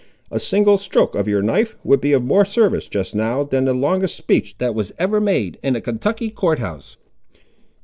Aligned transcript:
A 0.31 0.39
single 0.39 0.79
stroke 0.79 1.13
of 1.13 1.27
your 1.27 1.43
knife 1.43 1.77
would 1.83 2.01
be 2.01 2.11
of 2.11 2.23
more 2.23 2.43
service, 2.43 2.87
just 2.87 3.13
now, 3.13 3.43
than 3.43 3.65
the 3.65 3.73
longest 3.75 4.15
speech 4.17 4.57
that 4.57 4.73
was 4.73 4.91
ever 4.97 5.21
made 5.21 5.59
in 5.61 5.75
a 5.75 5.79
Kentucky 5.79 6.31
court 6.31 6.57
house." 6.57 6.97